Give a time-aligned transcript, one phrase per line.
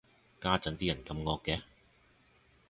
[0.39, 1.61] 家陣啲人咁惡嘅